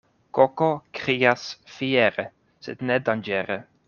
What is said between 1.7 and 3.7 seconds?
fiere, sed ne danĝere.